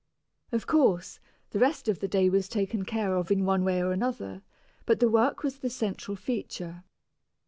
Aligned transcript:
Of 0.51 0.65
course, 0.65 1.19
the 1.51 1.59
rest 1.59 1.87
of 1.87 1.99
the 1.99 2.07
day 2.07 2.27
was 2.27 2.49
taken 2.49 2.85
care 2.85 3.13
of 3.15 3.29
in 3.29 3.45
one 3.45 3.63
way 3.63 3.83
or 3.83 3.91
another, 3.91 4.41
but 4.87 4.99
the 4.99 5.11
work 5.11 5.43
was 5.43 5.59
the 5.59 5.69
central 5.69 6.17
feature. 6.17 6.83